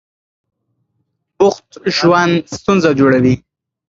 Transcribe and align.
بوخت 1.37 1.67
ژوند 1.97 2.35
ستونزه 2.55 2.89
جوړوي. 2.99 3.35